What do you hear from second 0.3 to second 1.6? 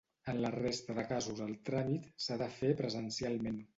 En la resta de casos el